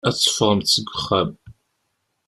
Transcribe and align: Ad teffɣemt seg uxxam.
Ad 0.07 0.13
teffɣemt 0.15 0.71
seg 0.73 0.87
uxxam. 0.95 1.31